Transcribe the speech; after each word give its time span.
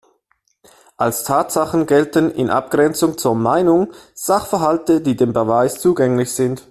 Als 0.97 1.25
Tatsachen 1.25 1.85
gelten 1.85 2.31
in 2.31 2.49
Abgrenzung 2.49 3.19
zur 3.19 3.35
Meinung 3.35 3.93
Sachverhalte, 4.15 4.99
die 5.01 5.15
dem 5.15 5.31
Beweis 5.31 5.79
zugänglich 5.79 6.31
sind. 6.33 6.59